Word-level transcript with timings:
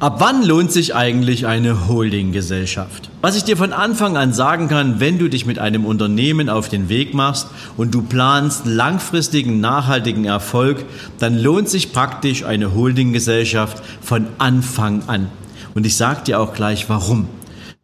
Ab 0.00 0.18
wann 0.20 0.44
lohnt 0.44 0.70
sich 0.70 0.94
eigentlich 0.94 1.44
eine 1.48 1.88
Holdinggesellschaft? 1.88 3.10
Was 3.20 3.36
ich 3.36 3.42
dir 3.42 3.56
von 3.56 3.72
Anfang 3.72 4.16
an 4.16 4.32
sagen 4.32 4.68
kann, 4.68 5.00
wenn 5.00 5.18
du 5.18 5.28
dich 5.28 5.44
mit 5.44 5.58
einem 5.58 5.84
Unternehmen 5.84 6.48
auf 6.48 6.68
den 6.68 6.88
Weg 6.88 7.14
machst 7.14 7.48
und 7.76 7.92
du 7.92 8.02
planst 8.02 8.64
langfristigen, 8.64 9.58
nachhaltigen 9.58 10.24
Erfolg, 10.24 10.84
dann 11.18 11.36
lohnt 11.36 11.68
sich 11.68 11.92
praktisch 11.92 12.44
eine 12.44 12.76
Holdinggesellschaft 12.76 13.82
von 14.00 14.28
Anfang 14.38 15.02
an. 15.08 15.32
Und 15.74 15.84
ich 15.84 15.96
sage 15.96 16.22
dir 16.22 16.38
auch 16.38 16.54
gleich 16.54 16.88
warum. 16.88 17.26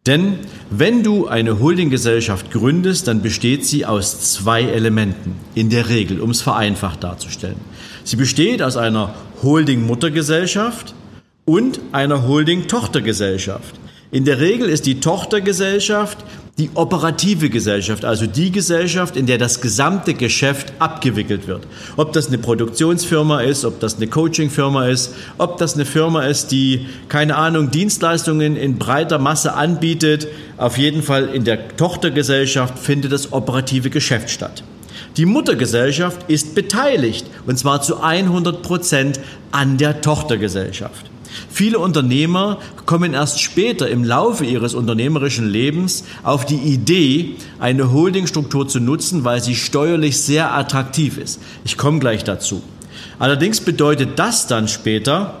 Denn 0.05 0.35
wenn 0.69 1.03
du 1.03 1.27
eine 1.27 1.59
Holdinggesellschaft 1.59 2.49
gründest, 2.49 3.09
dann 3.09 3.23
besteht 3.23 3.65
sie 3.65 3.85
aus 3.85 4.31
zwei 4.31 4.63
Elementen, 4.63 5.35
in 5.53 5.69
der 5.69 5.89
Regel, 5.89 6.21
um 6.21 6.29
es 6.29 6.41
vereinfacht 6.41 7.03
darzustellen. 7.03 7.59
Sie 8.05 8.15
besteht 8.15 8.61
aus 8.61 8.77
einer 8.77 9.13
Holding-Muttergesellschaft, 9.43 10.95
und 11.45 11.79
einer 11.91 12.27
Holding-Tochtergesellschaft. 12.27 13.75
In 14.11 14.25
der 14.25 14.39
Regel 14.39 14.69
ist 14.69 14.85
die 14.85 14.99
Tochtergesellschaft 14.99 16.23
die 16.57 16.69
operative 16.73 17.49
Gesellschaft, 17.49 18.05
also 18.05 18.27
die 18.27 18.49
Gesellschaft, 18.49 19.17
in 19.17 19.25
der 19.25 19.37
das 19.37 19.59
gesamte 19.59 20.13
Geschäft 20.13 20.71
abgewickelt 20.79 21.47
wird. 21.47 21.67
Ob 21.97 22.13
das 22.13 22.27
eine 22.27 22.37
Produktionsfirma 22.37 23.41
ist, 23.41 23.65
ob 23.65 23.81
das 23.81 23.97
eine 23.97 24.07
Coachingfirma 24.07 24.87
ist, 24.87 25.13
ob 25.37 25.57
das 25.57 25.75
eine 25.75 25.83
Firma 25.83 26.23
ist, 26.23 26.51
die, 26.51 26.85
keine 27.09 27.35
Ahnung, 27.35 27.71
Dienstleistungen 27.71 28.55
in 28.55 28.77
breiter 28.77 29.19
Masse 29.19 29.53
anbietet, 29.53 30.27
auf 30.55 30.77
jeden 30.77 31.03
Fall 31.03 31.25
in 31.25 31.43
der 31.43 31.75
Tochtergesellschaft 31.75 32.79
findet 32.79 33.11
das 33.11 33.33
operative 33.33 33.89
Geschäft 33.89 34.29
statt. 34.29 34.63
Die 35.17 35.25
Muttergesellschaft 35.25 36.29
ist 36.29 36.55
beteiligt, 36.55 37.25
und 37.45 37.59
zwar 37.59 37.81
zu 37.81 38.01
100 38.01 38.61
Prozent 38.61 39.19
an 39.51 39.77
der 39.77 39.99
Tochtergesellschaft. 39.99 41.09
Viele 41.49 41.79
Unternehmer 41.79 42.59
kommen 42.85 43.13
erst 43.13 43.41
später 43.41 43.89
im 43.89 44.03
Laufe 44.03 44.45
ihres 44.45 44.73
unternehmerischen 44.73 45.49
Lebens 45.49 46.03
auf 46.23 46.45
die 46.45 46.55
Idee, 46.55 47.35
eine 47.59 47.91
Holdingstruktur 47.91 48.67
zu 48.67 48.79
nutzen, 48.79 49.23
weil 49.23 49.41
sie 49.41 49.55
steuerlich 49.55 50.17
sehr 50.17 50.53
attraktiv 50.53 51.17
ist. 51.17 51.39
Ich 51.63 51.77
komme 51.77 51.99
gleich 51.99 52.23
dazu. 52.23 52.61
Allerdings 53.19 53.61
bedeutet 53.61 54.19
das 54.19 54.47
dann 54.47 54.67
später, 54.67 55.39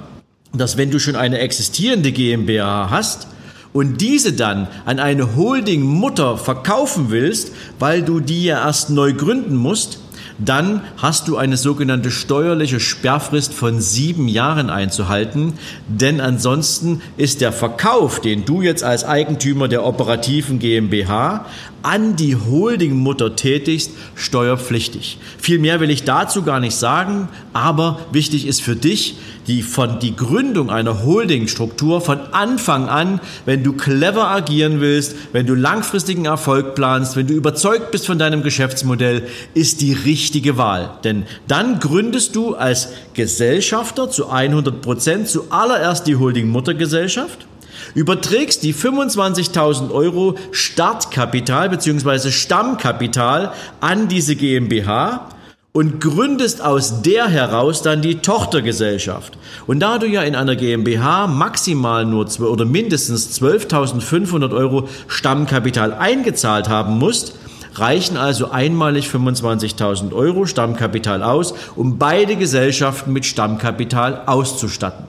dass 0.53 0.77
wenn 0.77 0.91
du 0.91 0.99
schon 0.99 1.15
eine 1.15 1.39
existierende 1.39 2.11
GmbH 2.11 2.89
hast, 2.89 3.27
und 3.75 3.99
diese 3.99 4.31
dann 4.31 4.69
an 4.85 4.99
eine 4.99 5.35
Holding-Mutter 5.35 6.37
verkaufen 6.37 7.07
willst, 7.09 7.51
weil 7.77 8.03
du 8.03 8.21
die 8.21 8.45
ja 8.45 8.65
erst 8.65 8.89
neu 8.89 9.11
gründen 9.11 9.57
musst, 9.57 9.99
dann 10.37 10.81
hast 10.97 11.27
du 11.27 11.37
eine 11.37 11.57
sogenannte 11.57 12.11
steuerliche 12.11 12.79
Sperrfrist 12.79 13.53
von 13.53 13.79
sieben 13.79 14.27
Jahren 14.27 14.69
einzuhalten, 14.69 15.53
denn 15.87 16.19
ansonsten 16.19 17.01
ist 17.17 17.41
der 17.41 17.51
Verkauf, 17.51 18.19
den 18.19 18.45
du 18.45 18.61
jetzt 18.61 18.83
als 18.83 19.05
Eigentümer 19.05 19.67
der 19.67 19.85
operativen 19.85 20.59
GmbH 20.59 21.45
an 21.83 22.15
die 22.15 22.35
Holdingmutter 22.35 23.35
tätigst, 23.35 23.91
steuerpflichtig. 24.15 25.19
Viel 25.37 25.59
mehr 25.59 25.79
will 25.79 25.91
ich 25.91 26.03
dazu 26.03 26.41
gar 26.41 26.59
nicht 26.59 26.75
sagen, 26.75 27.29
aber 27.53 27.99
wichtig 28.11 28.47
ist 28.47 28.61
für 28.61 28.75
dich, 28.75 29.17
die 29.47 29.61
von 29.61 29.99
die 29.99 30.15
Gründung 30.15 30.69
einer 30.69 31.03
Holdingstruktur 31.03 32.01
von 32.01 32.19
Anfang 32.31 32.89
an, 32.89 33.19
wenn 33.45 33.63
du 33.63 33.73
clever 33.73 34.27
agieren 34.29 34.81
willst, 34.81 35.15
wenn 35.33 35.45
du 35.45 35.55
langfristigen 35.55 36.25
Erfolg 36.25 36.75
planst, 36.75 37.15
wenn 37.15 37.27
du 37.27 37.33
überzeugt 37.33 37.91
bist 37.91 38.05
von 38.05 38.19
deinem 38.19 38.43
Geschäftsmodell, 38.43 39.27
ist 39.53 39.81
die 39.81 39.93
richtige 39.93 40.57
Wahl. 40.57 40.91
Denn 41.03 41.25
dann 41.47 41.79
gründest 41.79 42.35
du 42.35 42.55
als 42.55 42.89
Gesellschafter 43.13 44.09
zu 44.09 44.29
100 44.29 44.81
Prozent 44.81 45.27
zuallererst 45.27 46.07
die 46.07 46.15
Holding-Muttergesellschaft 46.15 47.47
überträgst 47.93 48.63
die 48.63 48.73
25.000 48.73 49.91
Euro 49.91 50.35
Startkapital 50.51 51.69
bzw. 51.69 52.31
Stammkapital 52.31 53.53
an 53.81 54.07
diese 54.07 54.35
GmbH 54.35 55.29
und 55.75 55.99
gründest 55.99 56.63
aus 56.63 57.01
der 57.01 57.27
heraus 57.27 57.81
dann 57.81 58.01
die 58.01 58.19
Tochtergesellschaft. 58.19 59.37
Und 59.67 59.81
da 59.81 59.97
du 59.97 60.07
ja 60.07 60.21
in 60.21 60.33
einer 60.33 60.55
GmbH 60.55 61.27
maximal 61.27 62.05
nur 62.05 62.27
oder 62.39 62.63
mindestens 62.63 63.37
12.500 63.41 64.55
Euro 64.55 64.87
Stammkapital 65.09 65.91
eingezahlt 65.91 66.69
haben 66.69 66.97
musst, 66.97 67.35
reichen 67.73 68.15
also 68.15 68.51
einmalig 68.51 69.07
25.000 69.07 70.13
Euro 70.13 70.45
Stammkapital 70.45 71.21
aus, 71.21 71.53
um 71.75 71.97
beide 71.97 72.37
Gesellschaften 72.37 73.11
mit 73.11 73.25
Stammkapital 73.25 74.21
auszustatten. 74.27 75.03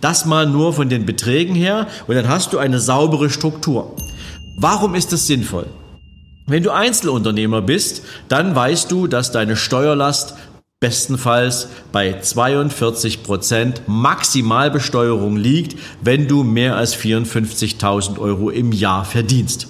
Das 0.00 0.24
mal 0.24 0.46
nur 0.46 0.72
von 0.72 0.88
den 0.88 1.04
Beträgen 1.04 1.56
her 1.56 1.88
und 2.06 2.14
dann 2.14 2.28
hast 2.28 2.52
du 2.52 2.58
eine 2.58 2.78
saubere 2.78 3.28
Struktur. 3.28 3.96
Warum 4.54 4.94
ist 4.94 5.12
das 5.12 5.26
sinnvoll? 5.26 5.66
Wenn 6.46 6.64
du 6.64 6.70
Einzelunternehmer 6.70 7.62
bist, 7.62 8.02
dann 8.28 8.54
weißt 8.54 8.90
du, 8.90 9.06
dass 9.06 9.30
deine 9.30 9.56
Steuerlast 9.56 10.34
bestenfalls 10.80 11.68
bei 11.92 12.18
42 12.20 13.22
Prozent 13.22 13.82
Maximalbesteuerung 13.86 15.36
liegt, 15.36 15.76
wenn 16.02 16.26
du 16.26 16.42
mehr 16.42 16.76
als 16.76 16.96
54.000 16.96 18.18
Euro 18.18 18.50
im 18.50 18.72
Jahr 18.72 19.04
verdienst. 19.04 19.68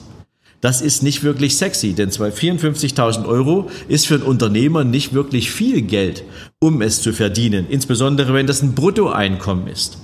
Das 0.62 0.80
ist 0.80 1.02
nicht 1.02 1.22
wirklich 1.22 1.58
sexy, 1.58 1.92
denn 1.92 2.08
54.000 2.10 3.26
Euro 3.26 3.68
ist 3.88 4.06
für 4.06 4.14
einen 4.14 4.22
Unternehmer 4.22 4.84
nicht 4.84 5.12
wirklich 5.12 5.50
viel 5.50 5.82
Geld, 5.82 6.24
um 6.60 6.80
es 6.80 7.02
zu 7.02 7.12
verdienen, 7.12 7.66
insbesondere 7.68 8.32
wenn 8.32 8.46
das 8.46 8.62
ein 8.62 8.74
Bruttoeinkommen 8.74 9.66
ist. 9.66 9.98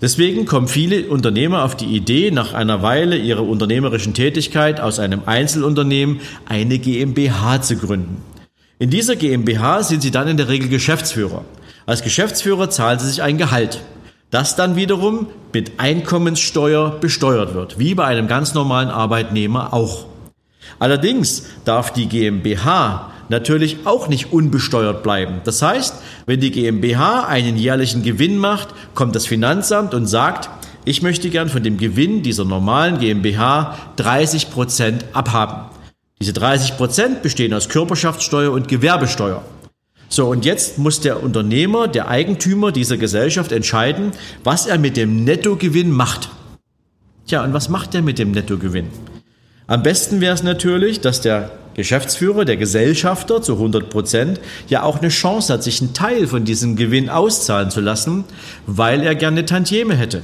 Deswegen 0.00 0.46
kommen 0.46 0.66
viele 0.66 1.08
Unternehmer 1.08 1.64
auf 1.64 1.76
die 1.76 1.94
Idee, 1.96 2.30
nach 2.30 2.54
einer 2.54 2.82
Weile 2.82 3.18
ihrer 3.18 3.42
unternehmerischen 3.42 4.14
Tätigkeit 4.14 4.80
aus 4.80 4.98
einem 4.98 5.22
Einzelunternehmen 5.26 6.20
eine 6.48 6.78
GmbH 6.78 7.60
zu 7.60 7.76
gründen. 7.76 8.22
In 8.78 8.88
dieser 8.88 9.14
GmbH 9.14 9.82
sind 9.82 10.00
sie 10.00 10.10
dann 10.10 10.26
in 10.26 10.38
der 10.38 10.48
Regel 10.48 10.70
Geschäftsführer. 10.70 11.44
Als 11.84 12.02
Geschäftsführer 12.02 12.70
zahlen 12.70 12.98
sie 12.98 13.08
sich 13.08 13.22
ein 13.22 13.36
Gehalt, 13.36 13.82
das 14.30 14.56
dann 14.56 14.74
wiederum 14.74 15.26
mit 15.52 15.72
Einkommenssteuer 15.78 16.96
besteuert 16.98 17.52
wird, 17.52 17.78
wie 17.78 17.94
bei 17.94 18.04
einem 18.04 18.26
ganz 18.26 18.54
normalen 18.54 18.88
Arbeitnehmer 18.88 19.74
auch. 19.74 20.06
Allerdings 20.78 21.44
darf 21.66 21.92
die 21.92 22.06
GmbH 22.06 23.09
natürlich 23.30 23.78
auch 23.86 24.08
nicht 24.08 24.32
unbesteuert 24.32 25.02
bleiben. 25.02 25.40
Das 25.44 25.62
heißt, 25.62 25.94
wenn 26.26 26.40
die 26.40 26.50
GmbH 26.50 27.24
einen 27.26 27.56
jährlichen 27.56 28.02
Gewinn 28.02 28.36
macht, 28.36 28.68
kommt 28.94 29.14
das 29.14 29.26
Finanzamt 29.26 29.94
und 29.94 30.06
sagt, 30.06 30.50
ich 30.84 31.02
möchte 31.02 31.30
gern 31.30 31.48
von 31.48 31.62
dem 31.62 31.78
Gewinn 31.78 32.22
dieser 32.22 32.44
normalen 32.44 32.98
GmbH 32.98 33.78
30 33.96 34.50
Prozent 34.50 35.04
abhaben. 35.12 35.70
Diese 36.20 36.32
30 36.32 36.76
Prozent 36.76 37.22
bestehen 37.22 37.54
aus 37.54 37.68
Körperschaftssteuer 37.68 38.52
und 38.52 38.68
Gewerbesteuer. 38.68 39.42
So, 40.08 40.26
und 40.26 40.44
jetzt 40.44 40.78
muss 40.78 41.00
der 41.00 41.22
Unternehmer, 41.22 41.86
der 41.86 42.08
Eigentümer 42.08 42.72
dieser 42.72 42.96
Gesellschaft 42.96 43.52
entscheiden, 43.52 44.10
was 44.42 44.66
er 44.66 44.76
mit 44.78 44.96
dem 44.96 45.22
Nettogewinn 45.22 45.92
macht. 45.92 46.30
Tja, 47.26 47.44
und 47.44 47.52
was 47.52 47.68
macht 47.68 47.94
er 47.94 48.02
mit 48.02 48.18
dem 48.18 48.32
Nettogewinn? 48.32 48.88
Am 49.68 49.84
besten 49.84 50.20
wäre 50.20 50.34
es 50.34 50.42
natürlich, 50.42 51.00
dass 51.00 51.20
der 51.20 51.52
Geschäftsführer, 51.80 52.44
der 52.44 52.58
Gesellschafter 52.58 53.40
zu 53.40 53.54
100 53.54 53.88
Prozent, 53.88 54.40
ja 54.68 54.82
auch 54.82 54.98
eine 54.98 55.08
Chance 55.08 55.52
hat, 55.52 55.62
sich 55.62 55.80
einen 55.80 55.94
Teil 55.94 56.26
von 56.26 56.44
diesem 56.44 56.76
Gewinn 56.76 57.08
auszahlen 57.08 57.70
zu 57.70 57.80
lassen, 57.80 58.24
weil 58.66 59.02
er 59.02 59.14
gerne 59.14 59.46
Tantieme 59.46 59.94
hätte. 59.94 60.22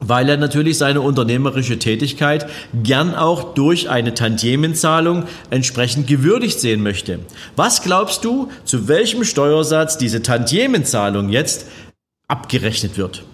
weil 0.00 0.30
er 0.30 0.38
natürlich 0.38 0.78
seine 0.78 1.02
unternehmerische 1.02 1.78
Tätigkeit 1.78 2.48
gern 2.82 3.14
auch 3.14 3.52
durch 3.54 3.90
eine 3.90 4.14
Tantiemenzahlung 4.14 5.24
entsprechend 5.50 6.06
gewürdigt 6.06 6.58
sehen 6.58 6.82
möchte. 6.82 7.18
Was 7.54 7.82
glaubst 7.82 8.24
du, 8.24 8.48
zu 8.64 8.88
welchem 8.88 9.24
Steuersatz 9.24 9.98
diese 9.98 10.22
Tantiemenzahlung 10.22 11.28
jetzt 11.28 11.66
abgerechnet 12.28 12.96
wird? 12.96 13.24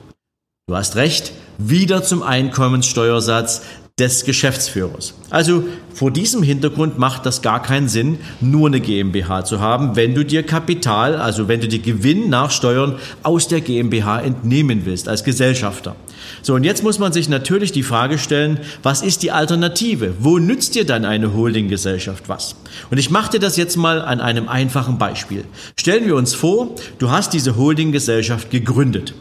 Du 0.66 0.74
hast 0.74 0.96
recht, 0.96 1.30
wieder 1.58 2.02
zum 2.02 2.24
Einkommenssteuersatz 2.24 3.62
des 3.98 4.26
Geschäftsführers. 4.26 5.14
Also 5.30 5.64
vor 5.94 6.10
diesem 6.10 6.42
Hintergrund 6.42 6.98
macht 6.98 7.24
das 7.24 7.40
gar 7.40 7.62
keinen 7.62 7.88
Sinn, 7.88 8.18
nur 8.42 8.66
eine 8.66 8.80
GmbH 8.80 9.46
zu 9.46 9.60
haben, 9.60 9.96
wenn 9.96 10.14
du 10.14 10.22
dir 10.22 10.42
Kapital, 10.42 11.16
also 11.16 11.48
wenn 11.48 11.62
du 11.62 11.66
dir 11.66 11.78
Gewinn 11.78 12.28
nach 12.28 12.50
Steuern 12.50 12.96
aus 13.22 13.48
der 13.48 13.62
GmbH 13.62 14.20
entnehmen 14.20 14.82
willst 14.84 15.08
als 15.08 15.24
Gesellschafter. 15.24 15.96
So, 16.42 16.52
und 16.52 16.64
jetzt 16.64 16.82
muss 16.82 16.98
man 16.98 17.14
sich 17.14 17.30
natürlich 17.30 17.72
die 17.72 17.82
Frage 17.82 18.18
stellen, 18.18 18.60
was 18.82 19.00
ist 19.00 19.22
die 19.22 19.32
Alternative? 19.32 20.12
Wo 20.20 20.38
nützt 20.38 20.74
dir 20.74 20.84
dann 20.84 21.06
eine 21.06 21.32
Holdinggesellschaft 21.32 22.28
was? 22.28 22.54
Und 22.90 22.98
ich 22.98 23.08
mache 23.08 23.30
dir 23.30 23.40
das 23.40 23.56
jetzt 23.56 23.76
mal 23.76 24.02
an 24.02 24.20
einem 24.20 24.46
einfachen 24.46 24.98
Beispiel. 24.98 25.44
Stellen 25.80 26.04
wir 26.04 26.16
uns 26.16 26.34
vor, 26.34 26.74
du 26.98 27.10
hast 27.10 27.32
diese 27.32 27.56
Holdinggesellschaft 27.56 28.50
gegründet. 28.50 29.14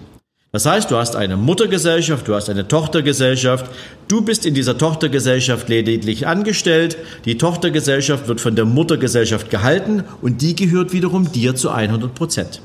Das 0.55 0.65
heißt, 0.65 0.89
du 0.89 0.95
hast 0.95 1.17
eine 1.17 1.35
Muttergesellschaft, 1.35 2.29
du 2.29 2.33
hast 2.33 2.49
eine 2.49 2.65
Tochtergesellschaft, 2.65 3.69
du 4.07 4.21
bist 4.21 4.45
in 4.45 4.53
dieser 4.53 4.77
Tochtergesellschaft 4.77 5.67
lediglich 5.67 6.27
angestellt, 6.27 6.95
die 7.25 7.37
Tochtergesellschaft 7.37 8.29
wird 8.29 8.39
von 8.39 8.55
der 8.55 8.63
Muttergesellschaft 8.63 9.49
gehalten 9.49 10.05
und 10.21 10.41
die 10.41 10.55
gehört 10.55 10.93
wiederum 10.93 11.29
dir 11.29 11.55
zu 11.55 11.71
100 11.71 12.15
Prozent. 12.15 12.61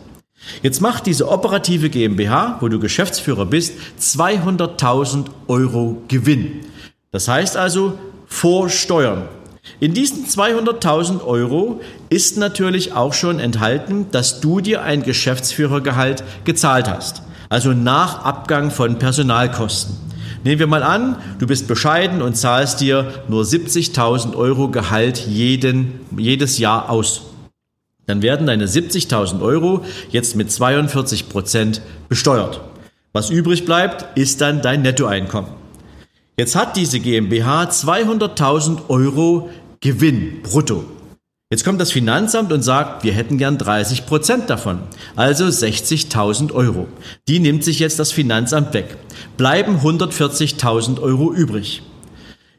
Jetzt 0.63 0.81
macht 0.81 1.07
diese 1.07 1.29
operative 1.29 1.91
GmbH, 1.91 2.59
wo 2.61 2.69
du 2.69 2.79
Geschäftsführer 2.79 3.45
bist, 3.45 3.75
200.000 4.01 5.25
Euro 5.49 6.01
Gewinn. 6.07 6.61
Das 7.11 7.27
heißt 7.27 7.57
also 7.57 7.99
vor 8.29 8.69
Steuern. 8.69 9.25
In 9.81 9.95
diesen 9.95 10.27
200.000 10.27 11.25
Euro 11.25 11.81
ist 12.09 12.37
natürlich 12.37 12.93
auch 12.93 13.15
schon 13.15 13.41
enthalten, 13.41 14.07
dass 14.13 14.41
du 14.41 14.61
dir 14.61 14.85
ein 14.85 15.03
Geschäftsführergehalt 15.03 16.23
gezahlt 16.45 16.89
hast 16.89 17.23
also 17.51 17.75
nach 17.75 18.25
Abgang 18.25 18.71
von 18.71 18.99
Personalkosten. 18.99 19.95
Nehmen 20.43 20.61
wir 20.61 20.67
mal 20.67 20.83
an, 20.83 21.17
du 21.39 21.47
bist 21.47 21.69
bescheiden 21.69 22.23
und 22.23 22.35
zahlst 22.35 22.81
dir 22.81 23.13
nur 23.29 23.43
70.000 23.43 24.35
Euro 24.35 24.69
Gehalt 24.69 25.19
jeden, 25.19 26.01
jedes 26.17 26.57
Jahr 26.57 26.89
aus. 26.89 27.23
Dann 28.07 28.23
werden 28.23 28.47
deine 28.47 28.67
70.000 28.67 29.43
Euro 29.43 29.85
jetzt 30.09 30.37
mit 30.37 30.51
42 30.51 31.29
Prozent 31.29 31.83
besteuert. 32.09 32.63
Was 33.13 33.29
übrig 33.29 33.67
bleibt, 33.67 34.17
ist 34.19 34.41
dann 34.41 34.63
dein 34.63 34.83
Nettoeinkommen. 34.83 35.51
Jetzt 36.39 36.57
hat 36.57 36.77
diese 36.77 37.01
GmbH 37.01 37.65
200.000 37.65 38.89
Euro 38.89 39.51
Gewinn 39.81 40.41
brutto. 40.43 40.85
Jetzt 41.53 41.65
kommt 41.65 41.81
das 41.81 41.91
Finanzamt 41.91 42.53
und 42.53 42.63
sagt, 42.63 43.03
wir 43.03 43.13
hätten 43.13 43.37
gern 43.37 43.59
30 43.59 44.07
Prozent 44.07 44.49
davon, 44.49 44.83
also 45.17 45.47
60.000 45.47 46.53
Euro. 46.53 46.87
Die 47.27 47.41
nimmt 47.41 47.65
sich 47.65 47.81
jetzt 47.81 47.99
das 47.99 48.13
Finanzamt 48.13 48.73
weg. 48.73 48.97
Bleiben 49.37 49.81
140.000 49.81 51.01
Euro 51.01 51.33
übrig. 51.33 51.83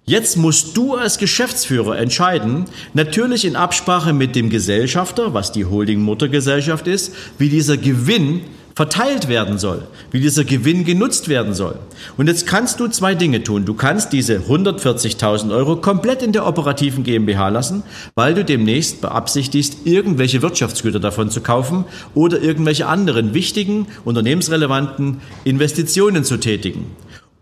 Jetzt 0.04 0.36
musst 0.36 0.76
du 0.76 0.96
als 0.96 1.18
Geschäftsführer 1.20 1.98
entscheiden, 2.00 2.66
natürlich 2.94 3.46
in 3.46 3.56
Absprache 3.56 4.12
mit 4.12 4.36
dem 4.36 4.50
Gesellschafter, 4.50 5.34
was 5.34 5.54
die 5.54 5.64
Holding-Muttergesellschaft 5.64 6.86
ist, 6.86 7.16
wie 7.38 7.48
dieser 7.48 7.78
Gewinn 7.78 8.42
verteilt 8.76 9.28
werden 9.28 9.58
soll, 9.58 9.84
wie 10.12 10.20
dieser 10.20 10.44
Gewinn 10.44 10.86
genutzt 10.86 11.28
werden 11.28 11.54
soll. 11.54 11.80
Und 12.18 12.28
jetzt 12.28 12.48
kannst 12.48 12.80
du 12.80 12.88
zwei 12.88 13.16
Dinge 13.16 13.44
tun. 13.44 13.66
Du 13.66 13.74
kannst 13.74 14.14
diese 14.14 14.40
140.000 14.40 15.54
Euro 15.54 15.78
komplett 15.78 16.22
in 16.22 16.32
der 16.32 16.48
operativen 16.48 17.04
GmbH 17.04 17.50
lassen, 17.50 17.84
weil 18.16 18.34
du 18.34 18.46
demnächst 18.46 19.02
beabsichtigst, 19.02 19.86
irgendwelche 19.86 20.42
Wirtschaftsgüter 20.42 21.00
davon 21.00 21.30
zu 21.30 21.42
kaufen 21.42 21.86
oder 22.14 22.42
irgendwelche 22.42 22.88
anderen 22.88 23.34
wichtigen, 23.34 23.88
unternehmensrelevanten 24.06 25.22
Investitionen 25.44 26.24
zu 26.24 26.38
tätigen. 26.38 26.86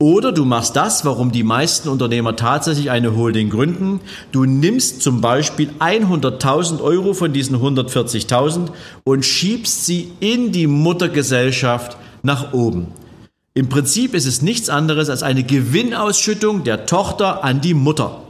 Oder 0.01 0.31
du 0.31 0.45
machst 0.45 0.77
das, 0.77 1.03
warum 1.03 1.33
die 1.33 1.43
meisten 1.43 1.89
Unternehmer 1.89 2.37
tatsächlich 2.37 2.89
eine 2.89 3.17
Holding 3.17 3.49
gründen. 3.49 3.99
Du 4.31 4.45
nimmst 4.45 5.01
zum 5.01 5.19
Beispiel 5.19 5.71
100.000 5.79 6.81
Euro 6.81 7.13
von 7.13 7.33
diesen 7.33 7.57
140.000 7.57 8.69
und 9.03 9.25
schiebst 9.25 9.85
sie 9.85 10.09
in 10.21 10.53
die 10.53 10.67
Muttergesellschaft 10.67 11.97
nach 12.23 12.53
oben. 12.53 12.87
Im 13.53 13.67
Prinzip 13.67 14.13
ist 14.13 14.25
es 14.25 14.41
nichts 14.41 14.69
anderes 14.69 15.09
als 15.09 15.21
eine 15.21 15.43
Gewinnausschüttung 15.43 16.63
der 16.63 16.85
Tochter 16.85 17.43
an 17.43 17.59
die 17.59 17.73
Mutter. 17.73 18.21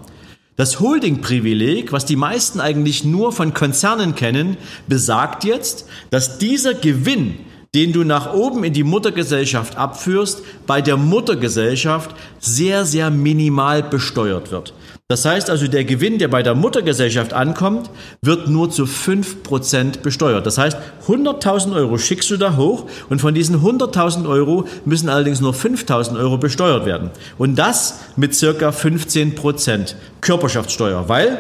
Das 0.55 0.79
Holding-Privileg, 0.79 1.91
was 1.91 2.03
die 2.03 2.15
meisten 2.15 2.59
eigentlich 2.59 3.05
nur 3.05 3.31
von 3.31 3.53
Konzernen 3.53 4.15
kennen, 4.15 4.57
besagt 4.87 5.43
jetzt, 5.43 5.85
dass 6.09 6.39
dieser 6.39 6.73
Gewinn 6.73 7.37
den 7.75 7.93
du 7.93 8.03
nach 8.03 8.33
oben 8.33 8.63
in 8.63 8.73
die 8.73 8.83
Muttergesellschaft 8.83 9.77
abführst, 9.77 10.41
bei 10.65 10.81
der 10.81 10.97
Muttergesellschaft 10.97 12.15
sehr, 12.39 12.85
sehr 12.85 13.11
minimal 13.11 13.83
besteuert 13.83 14.51
wird. 14.51 14.73
Das 15.07 15.25
heißt 15.25 15.49
also, 15.49 15.67
der 15.67 15.85
Gewinn, 15.85 16.19
der 16.19 16.27
bei 16.27 16.43
der 16.43 16.53
Muttergesellschaft 16.53 17.33
ankommt, 17.33 17.89
wird 18.21 18.47
nur 18.47 18.69
zu 18.69 18.83
5% 18.83 20.01
besteuert. 20.01 20.45
Das 20.45 20.59
heißt, 20.59 20.77
100.000 21.07 21.75
Euro 21.75 21.97
schickst 21.97 22.29
du 22.29 22.37
da 22.37 22.55
hoch 22.57 22.85
und 23.09 23.19
von 23.19 23.33
diesen 23.33 23.63
100.000 23.63 24.29
Euro 24.29 24.65
müssen 24.85 25.09
allerdings 25.09 25.41
nur 25.41 25.53
5.000 25.53 26.19
Euro 26.19 26.37
besteuert 26.37 26.85
werden. 26.85 27.09
Und 27.39 27.55
das 27.55 28.01
mit 28.17 28.35
circa 28.35 28.69
15% 28.69 29.95
Körperschaftssteuer, 30.21 31.09
weil 31.09 31.39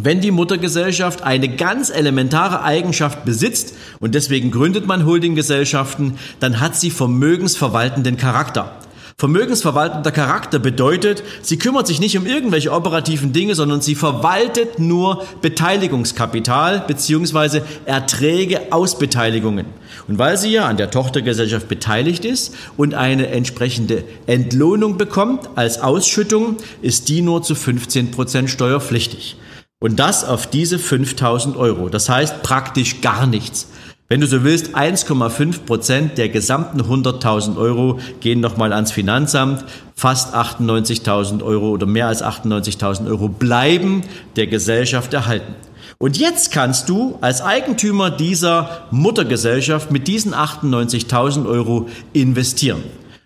wenn 0.00 0.20
die 0.20 0.30
Muttergesellschaft 0.30 1.22
eine 1.22 1.48
ganz 1.54 1.90
elementare 1.90 2.62
Eigenschaft 2.62 3.24
besitzt, 3.24 3.74
und 4.00 4.14
deswegen 4.14 4.50
gründet 4.50 4.86
man 4.86 5.06
Holdinggesellschaften, 5.06 6.18
dann 6.40 6.60
hat 6.60 6.76
sie 6.76 6.90
vermögensverwaltenden 6.90 8.16
Charakter. 8.16 8.72
Vermögensverwaltender 9.18 10.10
Charakter 10.10 10.58
bedeutet, 10.58 11.22
sie 11.42 11.58
kümmert 11.58 11.86
sich 11.86 12.00
nicht 12.00 12.16
um 12.16 12.26
irgendwelche 12.26 12.72
operativen 12.72 13.32
Dinge, 13.32 13.54
sondern 13.54 13.82
sie 13.82 13.94
verwaltet 13.94 14.78
nur 14.78 15.24
Beteiligungskapital 15.42 16.84
bzw. 16.88 17.60
Erträge 17.84 18.72
aus 18.72 18.98
Beteiligungen. 18.98 19.66
Und 20.08 20.18
weil 20.18 20.38
sie 20.38 20.50
ja 20.50 20.66
an 20.66 20.78
der 20.78 20.90
Tochtergesellschaft 20.90 21.68
beteiligt 21.68 22.24
ist 22.24 22.54
und 22.76 22.94
eine 22.94 23.28
entsprechende 23.28 24.02
Entlohnung 24.26 24.96
bekommt 24.96 25.50
als 25.54 25.80
Ausschüttung, 25.80 26.56
ist 26.80 27.08
die 27.10 27.20
nur 27.20 27.42
zu 27.42 27.54
15 27.54 28.10
Prozent 28.10 28.50
steuerpflichtig. 28.50 29.36
Und 29.82 29.98
das 29.98 30.24
auf 30.24 30.46
diese 30.46 30.78
5000 30.78 31.56
Euro. 31.56 31.88
Das 31.88 32.08
heißt 32.08 32.44
praktisch 32.44 33.00
gar 33.00 33.26
nichts. 33.26 33.66
Wenn 34.08 34.20
du 34.20 34.28
so 34.28 34.44
willst, 34.44 34.76
1,5 34.76 35.64
Prozent 35.66 36.18
der 36.18 36.28
gesamten 36.28 36.82
100.000 36.82 37.56
Euro 37.56 37.98
gehen 38.20 38.38
nochmal 38.38 38.72
ans 38.72 38.92
Finanzamt. 38.92 39.64
Fast 39.96 40.36
98.000 40.36 41.42
Euro 41.42 41.70
oder 41.70 41.86
mehr 41.86 42.06
als 42.06 42.22
98.000 42.22 43.08
Euro 43.08 43.26
bleiben 43.26 44.02
der 44.36 44.46
Gesellschaft 44.46 45.12
erhalten. 45.14 45.52
Und 45.98 46.16
jetzt 46.16 46.52
kannst 46.52 46.88
du 46.88 47.18
als 47.20 47.42
Eigentümer 47.42 48.12
dieser 48.12 48.86
Muttergesellschaft 48.92 49.90
mit 49.90 50.06
diesen 50.06 50.32
98.000 50.32 51.44
Euro 51.44 51.88
investieren. 52.12 52.84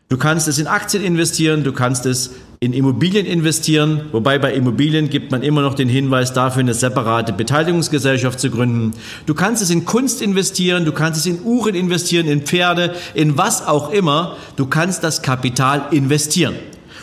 Du 0.09 0.17
kannst 0.17 0.49
es 0.49 0.59
in 0.59 0.69
Aktien 0.69 1.05
investieren, 1.05 1.65
du 1.65 1.73
kannst 1.73 2.07
es 2.07 2.31
in 2.61 2.73
Immobilien 2.73 3.27
investieren, 3.27 4.07
wobei 4.13 4.39
bei 4.39 4.55
Immobilien 4.55 5.11
gibt 5.11 5.31
man 5.31 5.43
immer 5.43 5.63
noch 5.63 5.75
den 5.75 5.89
Hinweis 5.89 6.33
dafür, 6.33 6.61
eine 6.61 6.75
separate 6.75 7.33
Beteiligungsgesellschaft 7.33 8.41
zu 8.41 8.51
gründen. 8.51 8.93
Du 9.27 9.35
kannst 9.35 9.63
es 9.63 9.71
in 9.71 9.85
Kunst 9.85 10.23
investieren, 10.23 10.85
du 10.85 10.93
kannst 10.93 11.21
es 11.21 11.27
in 11.27 11.43
Uhren 11.43 11.75
investieren, 11.75 12.27
in 12.27 12.43
Pferde, 12.43 12.95
in 13.15 13.37
was 13.37 13.67
auch 13.67 13.91
immer. 13.91 14.37
Du 14.57 14.67
kannst 14.67 15.05
das 15.05 15.23
Kapital 15.23 15.89
investieren. 15.91 16.55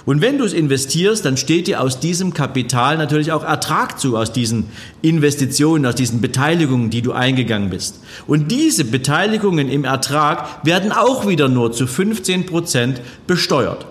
Und 0.05 0.22
wenn 0.22 0.38
du 0.38 0.43
es 0.43 0.51
investierst, 0.51 1.24
dann 1.24 1.38
steht 1.38 1.67
dir 1.67 1.79
aus 1.79 2.00
diesem 2.00 2.33
Kapital 2.33 2.98
natürlich 2.98 3.31
auch 3.31 3.43
Ertrag 3.43 4.00
zu, 4.00 4.17
aus 4.17 4.33
diesen 4.33 4.65
Investitionen, 5.01 5.86
aus 5.86 5.95
diesen 5.95 6.19
Beteiligungen, 6.19 6.89
die 6.89 7.01
du 7.01 7.13
eingegangen 7.13 7.69
bist. 7.69 8.01
Und 8.27 8.51
diese 8.51 8.83
Beteiligungen 8.83 9.69
im 9.69 9.86
Ertrag 9.86 10.65
werden 10.65 10.91
auch 10.91 11.27
wieder 11.27 11.48
nur 11.48 11.72
zu 11.72 11.88
15 11.88 12.45
Prozent 12.45 13.01
besteuert. 13.27 13.86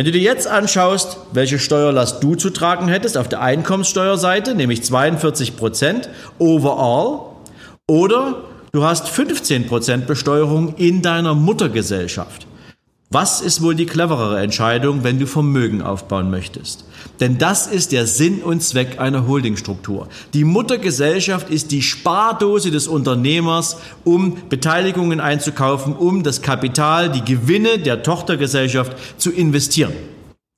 Wenn 0.00 0.06
du 0.06 0.12
dir 0.12 0.22
jetzt 0.22 0.46
anschaust, 0.46 1.18
welche 1.32 1.58
Steuerlast 1.58 2.22
du 2.22 2.34
zu 2.34 2.48
tragen 2.48 2.88
hättest 2.88 3.18
auf 3.18 3.28
der 3.28 3.42
Einkommenssteuerseite, 3.42 4.54
nämlich 4.54 4.82
42 4.82 5.58
Prozent 5.58 6.08
overall, 6.38 7.20
oder 7.86 8.44
du 8.72 8.82
hast 8.82 9.10
15 9.10 9.66
Prozent 9.66 10.06
Besteuerung 10.06 10.74
in 10.76 11.02
deiner 11.02 11.34
Muttergesellschaft, 11.34 12.46
Was 13.12 13.40
ist 13.40 13.60
wohl 13.60 13.74
die 13.74 13.86
cleverere 13.86 14.40
Entscheidung, 14.40 15.02
wenn 15.02 15.18
du 15.18 15.26
Vermögen 15.26 15.82
aufbauen 15.82 16.30
möchtest? 16.30 16.84
Denn 17.18 17.38
das 17.38 17.66
ist 17.66 17.90
der 17.90 18.06
Sinn 18.06 18.40
und 18.40 18.62
Zweck 18.62 19.00
einer 19.00 19.26
Holdingstruktur. 19.26 20.08
Die 20.32 20.44
Muttergesellschaft 20.44 21.50
ist 21.50 21.72
die 21.72 21.82
Spardose 21.82 22.70
des 22.70 22.86
Unternehmers, 22.86 23.78
um 24.04 24.36
Beteiligungen 24.48 25.18
einzukaufen, 25.18 25.96
um 25.96 26.22
das 26.22 26.40
Kapital, 26.40 27.10
die 27.10 27.24
Gewinne 27.24 27.80
der 27.80 28.04
Tochtergesellschaft 28.04 28.96
zu 29.18 29.32
investieren 29.32 29.92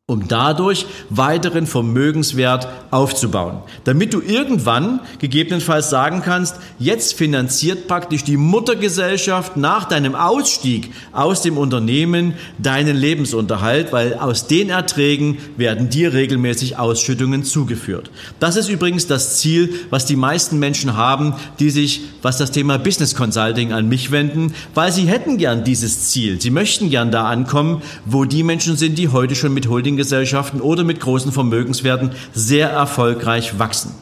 um 0.08 0.26
dadurch 0.26 0.84
weiteren 1.10 1.68
Vermögenswert 1.68 2.66
aufzubauen, 2.90 3.58
damit 3.84 4.12
du 4.12 4.20
irgendwann 4.20 4.98
gegebenenfalls 5.20 5.90
sagen 5.90 6.22
kannst, 6.24 6.56
jetzt 6.80 7.14
finanziert 7.14 7.86
praktisch 7.86 8.24
die 8.24 8.36
Muttergesellschaft 8.36 9.56
nach 9.56 9.84
deinem 9.84 10.16
Ausstieg 10.16 10.90
aus 11.12 11.42
dem 11.42 11.56
Unternehmen 11.56 12.34
deinen 12.58 12.96
Lebensunterhalt, 12.96 13.92
weil 13.92 14.14
aus 14.14 14.48
den 14.48 14.70
Erträgen 14.70 15.38
werden 15.56 15.88
dir 15.88 16.12
regelmäßig 16.12 16.78
Ausschüttungen 16.78 17.44
zugeführt. 17.44 18.10
Das 18.40 18.56
ist 18.56 18.68
übrigens 18.68 19.06
das 19.06 19.38
Ziel, 19.38 19.72
was 19.90 20.04
die 20.04 20.16
meisten 20.16 20.58
Menschen 20.58 20.96
haben, 20.96 21.34
die 21.60 21.70
sich, 21.70 22.00
was 22.22 22.38
das 22.38 22.50
Thema 22.50 22.76
Business 22.76 23.14
Consulting 23.14 23.72
an 23.72 23.88
mich 23.88 24.10
wenden, 24.10 24.52
weil 24.74 24.90
sie 24.90 25.06
hätten 25.06 25.38
gern 25.38 25.62
dieses 25.62 26.08
Ziel. 26.08 26.40
Sie 26.40 26.50
möchten 26.50 26.90
gern 26.90 27.12
da 27.12 27.28
ankommen, 27.28 27.82
wo 28.04 28.24
die 28.24 28.42
Menschen 28.42 28.76
sind, 28.76 28.98
die 28.98 29.06
heute 29.06 29.36
schon 29.36 29.54
mit 29.54 29.68
Holding 29.68 29.91
Holdinggesellschaften 29.92 30.60
oder 30.62 30.84
mit 30.84 31.00
großen 31.00 31.32
Vermögenswerten 31.32 32.12
sehr 32.32 32.70
erfolgreich 32.70 33.58
wachsen. 33.58 33.94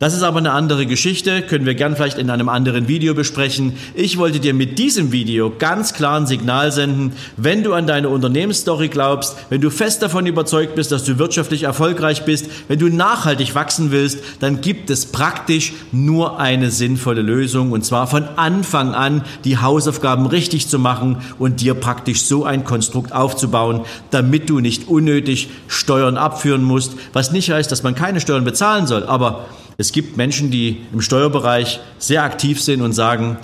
Das 0.00 0.14
ist 0.14 0.22
aber 0.22 0.38
eine 0.38 0.52
andere 0.52 0.86
Geschichte, 0.86 1.42
können 1.42 1.66
wir 1.66 1.74
gern 1.74 1.96
vielleicht 1.96 2.18
in 2.18 2.30
einem 2.30 2.48
anderen 2.48 2.86
Video 2.86 3.14
besprechen. 3.14 3.72
Ich 3.94 4.16
wollte 4.16 4.38
dir 4.38 4.54
mit 4.54 4.78
diesem 4.78 5.10
Video 5.10 5.52
ganz 5.58 5.92
klar 5.92 6.20
ein 6.20 6.28
Signal 6.28 6.70
senden, 6.70 7.14
wenn 7.36 7.64
du 7.64 7.72
an 7.72 7.88
deine 7.88 8.08
Unternehmensstory 8.08 8.90
glaubst, 8.90 9.36
wenn 9.50 9.60
du 9.60 9.70
fest 9.70 10.00
davon 10.00 10.26
überzeugt 10.26 10.76
bist, 10.76 10.92
dass 10.92 11.02
du 11.02 11.18
wirtschaftlich 11.18 11.64
erfolgreich 11.64 12.24
bist, 12.24 12.48
wenn 12.68 12.78
du 12.78 12.88
nachhaltig 12.88 13.56
wachsen 13.56 13.90
willst, 13.90 14.20
dann 14.38 14.60
gibt 14.60 14.88
es 14.88 15.06
praktisch 15.06 15.72
nur 15.90 16.38
eine 16.38 16.70
sinnvolle 16.70 17.22
Lösung 17.22 17.72
und 17.72 17.84
zwar 17.84 18.06
von 18.06 18.22
Anfang 18.36 18.94
an 18.94 19.24
die 19.44 19.58
Hausaufgaben 19.58 20.26
richtig 20.26 20.68
zu 20.68 20.78
machen 20.78 21.16
und 21.40 21.60
dir 21.60 21.74
praktisch 21.74 22.22
so 22.22 22.44
ein 22.44 22.62
Konstrukt 22.62 23.12
aufzubauen, 23.12 23.80
damit 24.12 24.48
du 24.48 24.60
nicht 24.60 24.86
unnötig 24.86 25.48
Steuern 25.66 26.16
abführen 26.16 26.62
musst, 26.62 26.92
was 27.12 27.32
nicht 27.32 27.50
heißt, 27.50 27.72
dass 27.72 27.82
man 27.82 27.96
keine 27.96 28.20
Steuern 28.20 28.44
bezahlen 28.44 28.86
soll, 28.86 29.02
aber 29.02 29.48
es 29.80 29.92
gibt 29.92 30.16
Menschen, 30.16 30.50
die 30.50 30.80
im 30.92 31.00
Steuerbereich 31.00 31.78
sehr 31.98 32.24
aktiv 32.24 32.60
sind 32.60 32.82
und 32.82 32.92
sagen, 32.92 33.38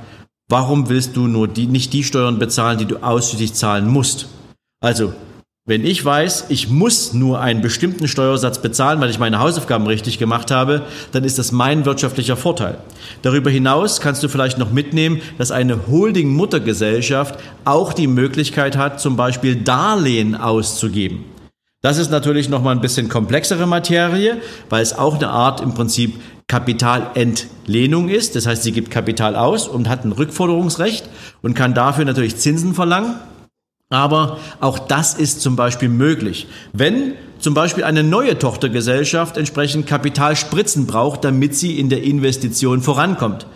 warum 0.51 0.89
willst 0.89 1.17
du 1.17 1.29
nur 1.29 1.47
die, 1.47 1.69
nicht 1.69 1.93
die 1.93 2.03
Steuern 2.03 2.41
bezahlen, 2.41 2.77
die 2.77 2.87
du 2.87 2.97
ausschließlich 2.97 3.55
zahlen 3.55 3.89
musst? 3.89 4.27
Also, 4.81 5.15
wenn 5.65 5.87
ich 5.87 6.05
weiß, 6.05 6.47
ich 6.49 6.69
muss 6.69 7.15
nur 7.15 7.41
einen 7.41 7.63
bestimmten 7.63 8.09
Steuersatz 8.09 8.61
bezahlen, 8.61 9.01
weil 9.01 9.11
ich 9.11 9.21
meine 9.21 9.39
Hausaufgaben 9.39 9.87
richtig 9.87 10.19
gemacht 10.19 10.51
habe, 10.51 10.83
dann 11.13 11.23
ist 11.23 11.39
das 11.39 11.53
mein 11.53 11.85
wirtschaftlicher 11.85 12.37
Vorteil. 12.37 12.79
Darüber 13.23 13.49
hinaus 13.49 14.01
kannst 14.01 14.25
du 14.25 14.29
vielleicht 14.29 14.59
noch 14.59 14.73
mitnehmen, 14.73 15.23
dass 15.39 15.53
eine 15.53 15.87
Holding-Muttergesellschaft 15.87 17.39
auch 17.65 17.93
die 17.93 18.09
Möglichkeit 18.09 18.77
hat, 18.77 19.01
zum 19.01 19.17
Beispiel 19.17 19.55
Darlehen 19.55 20.35
auszugeben. 20.35 21.25
Das 21.85 21.99
ist 21.99 22.11
natürlich 22.11 22.49
nochmal 22.49 22.75
ein 22.75 22.81
bisschen 22.81 23.11
komplexere 23.11 23.67
Materie, 23.67 24.39
weil 24.71 24.83
es 24.83 24.97
auch 24.97 25.17
eine 25.17 25.29
Art 25.29 25.61
im 25.61 25.75
Prinzip 25.75 26.19
Kapitalentlehnung 26.49 28.09
ist. 28.09 28.37
Das 28.37 28.47
heißt, 28.47 28.63
sie 28.63 28.73
gibt 28.73 28.91
Kapital 28.91 29.37
aus 29.37 29.69
und 29.69 29.91
hat 29.91 30.03
ein 30.03 30.13
Rückforderungsrecht 30.13 31.07
und 31.43 31.53
kann 31.53 31.75
dafür 31.75 32.07
natürlich 32.07 32.39
Zinsen 32.39 32.73
verlangen. 32.73 33.17
Aber 33.91 34.39
auch 34.61 34.79
das 34.79 35.13
ist 35.13 35.43
zum 35.43 35.57
Beispiel 35.57 35.91
möglich. 35.91 36.47
Wenn 36.73 37.17
zum 37.39 37.53
Beispiel 37.53 37.85
eine 37.85 38.03
neue 38.03 38.39
Tochtergesellschaft 38.39 39.37
entsprechend 39.37 39.87
Kapitalspritzen 39.87 40.87
braucht, 40.87 41.23
damit 41.23 41.55
sie 41.55 41.79
in 41.79 41.91
der 41.91 42.03
Investition 42.03 42.81
vorankommt. 42.81 43.47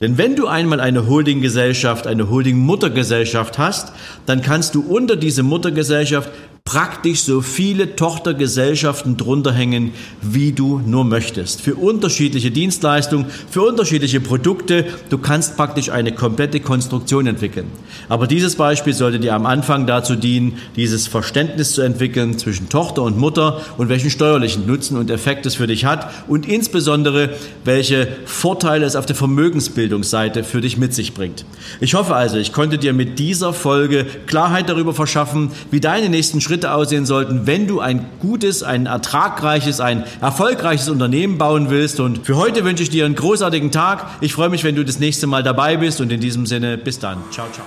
Denn 0.00 0.18
wenn 0.18 0.36
du 0.36 0.46
einmal 0.46 0.78
eine 0.78 1.08
Holdinggesellschaft, 1.08 2.06
eine 2.06 2.30
Holding-Muttergesellschaft 2.30 3.58
hast, 3.58 3.92
dann 4.26 4.40
kannst 4.40 4.76
du 4.76 4.82
unter 4.82 5.16
diese 5.16 5.42
Muttergesellschaft 5.42 6.30
praktisch 6.64 7.22
so 7.22 7.40
viele 7.40 7.96
Tochtergesellschaften 7.96 9.16
drunter 9.16 9.52
hängen, 9.52 9.92
wie 10.22 10.52
du 10.52 10.80
nur 10.86 11.04
möchtest. 11.04 11.60
Für 11.60 11.74
unterschiedliche 11.74 12.50
Dienstleistungen, 12.50 13.26
für 13.50 13.62
unterschiedliche 13.62 14.20
Produkte. 14.20 14.86
Du 15.10 15.18
kannst 15.18 15.56
praktisch 15.56 15.90
eine 15.90 16.12
komplette 16.12 16.60
Konstruktion 16.60 17.26
entwickeln. 17.26 17.66
Aber 18.08 18.26
dieses 18.26 18.56
Beispiel 18.56 18.94
sollte 18.94 19.18
dir 19.18 19.34
am 19.34 19.44
Anfang 19.44 19.86
dazu 19.86 20.14
dienen, 20.14 20.56
dieses 20.76 21.08
Verständnis 21.08 21.72
zu 21.72 21.82
entwickeln 21.82 22.38
zwischen 22.38 22.68
Tochter 22.68 23.02
und 23.02 23.18
Mutter 23.18 23.60
und 23.76 23.88
welchen 23.88 24.10
steuerlichen 24.10 24.66
Nutzen 24.66 24.96
und 24.96 25.10
Effekt 25.10 25.44
es 25.46 25.56
für 25.56 25.66
dich 25.66 25.84
hat 25.84 26.10
und 26.28 26.48
insbesondere 26.48 27.30
welche 27.64 28.08
Vorteile 28.24 28.86
es 28.86 28.96
auf 28.96 29.04
der 29.04 29.16
Vermögensbildungsseite 29.16 30.44
für 30.44 30.60
dich 30.60 30.78
mit 30.78 30.94
sich 30.94 31.12
bringt. 31.12 31.44
Ich 31.80 31.94
hoffe 31.94 32.14
also, 32.14 32.36
ich 32.36 32.52
konnte 32.52 32.78
dir 32.78 32.92
mit 32.92 33.18
dieser 33.18 33.52
Folge 33.52 34.06
Klarheit 34.26 34.68
darüber 34.68 34.94
verschaffen, 34.94 35.50
wie 35.70 35.80
deine 35.80 36.08
nächsten 36.08 36.40
Schritte 36.40 36.51
Schritte 36.52 36.74
aussehen 36.74 37.06
sollten, 37.06 37.46
wenn 37.46 37.66
du 37.66 37.80
ein 37.80 38.04
gutes, 38.20 38.62
ein 38.62 38.84
ertragreiches, 38.84 39.80
ein 39.80 40.04
erfolgreiches 40.20 40.90
Unternehmen 40.90 41.38
bauen 41.38 41.70
willst. 41.70 41.98
Und 41.98 42.26
für 42.26 42.36
heute 42.36 42.62
wünsche 42.66 42.82
ich 42.82 42.90
dir 42.90 43.06
einen 43.06 43.14
großartigen 43.14 43.70
Tag. 43.70 44.04
Ich 44.20 44.34
freue 44.34 44.50
mich, 44.50 44.62
wenn 44.62 44.76
du 44.76 44.84
das 44.84 44.98
nächste 44.98 45.26
Mal 45.26 45.42
dabei 45.42 45.78
bist 45.78 46.02
und 46.02 46.12
in 46.12 46.20
diesem 46.20 46.44
Sinne, 46.44 46.76
bis 46.76 46.98
dann. 46.98 47.22
Ciao, 47.30 47.46
ciao. 47.50 47.64